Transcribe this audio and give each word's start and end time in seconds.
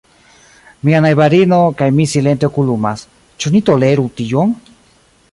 Mia 0.87 1.01
najbarino 1.05 1.59
kaj 1.81 1.89
mi 1.97 2.07
silente 2.13 2.47
okulumas: 2.49 3.03
ĉu 3.45 3.53
ni 3.57 3.61
toleru 3.67 4.07
tion? 4.21 4.57